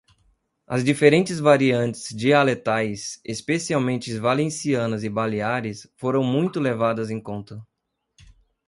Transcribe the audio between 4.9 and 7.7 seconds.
e baleares, foram muito levadas em conta.